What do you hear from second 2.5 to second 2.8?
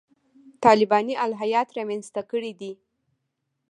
دي.